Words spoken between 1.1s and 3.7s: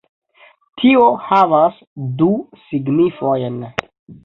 havas du signifojn